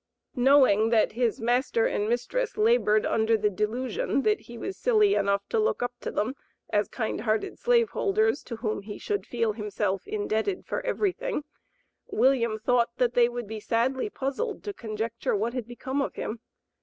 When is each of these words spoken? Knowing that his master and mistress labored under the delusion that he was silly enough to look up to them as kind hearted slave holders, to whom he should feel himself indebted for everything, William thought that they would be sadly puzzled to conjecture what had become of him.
Knowing 0.35 0.89
that 0.89 1.11
his 1.11 1.39
master 1.39 1.85
and 1.85 2.09
mistress 2.09 2.57
labored 2.57 3.05
under 3.05 3.37
the 3.37 3.51
delusion 3.51 4.23
that 4.23 4.39
he 4.39 4.57
was 4.57 4.75
silly 4.75 5.13
enough 5.13 5.47
to 5.47 5.59
look 5.59 5.83
up 5.83 5.93
to 6.01 6.09
them 6.09 6.33
as 6.71 6.87
kind 6.87 7.21
hearted 7.21 7.59
slave 7.59 7.91
holders, 7.91 8.41
to 8.41 8.55
whom 8.55 8.81
he 8.81 8.97
should 8.97 9.27
feel 9.27 9.51
himself 9.53 10.07
indebted 10.07 10.65
for 10.65 10.81
everything, 10.83 11.43
William 12.07 12.57
thought 12.57 12.89
that 12.97 13.13
they 13.13 13.29
would 13.29 13.45
be 13.45 13.59
sadly 13.59 14.09
puzzled 14.09 14.63
to 14.63 14.73
conjecture 14.73 15.35
what 15.35 15.53
had 15.53 15.67
become 15.67 16.01
of 16.01 16.15
him. 16.15 16.39